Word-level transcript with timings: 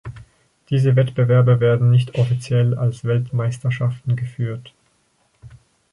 Diese 0.71 0.95
Wettbewerbe 0.95 1.59
werden 1.59 1.91
nicht 1.91 2.15
offiziell 2.15 2.73
als 2.75 3.05
Weltmeisterschaften 3.05 4.15
geführt. 4.15 4.73